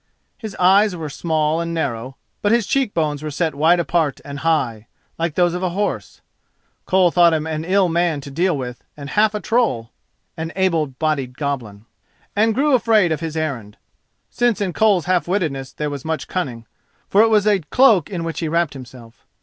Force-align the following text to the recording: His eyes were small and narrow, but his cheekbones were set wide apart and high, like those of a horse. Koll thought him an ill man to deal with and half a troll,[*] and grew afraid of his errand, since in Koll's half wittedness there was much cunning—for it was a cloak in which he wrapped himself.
His 0.35 0.55
eyes 0.55 0.95
were 0.95 1.11
small 1.11 1.61
and 1.61 1.75
narrow, 1.75 2.17
but 2.41 2.51
his 2.51 2.65
cheekbones 2.65 3.21
were 3.21 3.29
set 3.29 3.53
wide 3.53 3.79
apart 3.79 4.19
and 4.25 4.39
high, 4.39 4.87
like 5.19 5.35
those 5.35 5.53
of 5.53 5.61
a 5.61 5.69
horse. 5.69 6.21
Koll 6.87 7.11
thought 7.11 7.35
him 7.35 7.45
an 7.45 7.63
ill 7.63 7.87
man 7.87 8.19
to 8.21 8.31
deal 8.31 8.57
with 8.57 8.83
and 8.97 9.11
half 9.11 9.35
a 9.35 9.39
troll,[*] 9.39 9.91
and 10.35 10.51
grew 10.55 12.73
afraid 12.73 13.11
of 13.11 13.19
his 13.19 13.37
errand, 13.37 13.77
since 14.31 14.59
in 14.59 14.73
Koll's 14.73 15.05
half 15.05 15.27
wittedness 15.27 15.71
there 15.73 15.91
was 15.91 16.03
much 16.03 16.27
cunning—for 16.27 17.21
it 17.21 17.29
was 17.29 17.45
a 17.45 17.59
cloak 17.59 18.09
in 18.09 18.23
which 18.23 18.39
he 18.39 18.47
wrapped 18.47 18.73
himself. 18.73 19.23